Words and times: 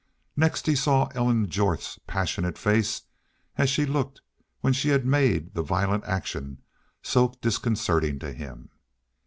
Next 0.35 0.65
he 0.65 0.73
saw 0.75 1.09
Ellen 1.13 1.47
Jorth's 1.47 1.99
passionate 2.07 2.57
face 2.57 3.03
as 3.55 3.69
she 3.69 3.85
looked 3.85 4.19
when 4.61 4.73
she 4.73 4.89
had 4.89 5.05
made 5.05 5.53
the 5.53 5.61
violent 5.61 6.05
action 6.05 6.59
so 7.03 7.35
disconcerting 7.39 8.17
to 8.17 8.33
him. 8.33 8.69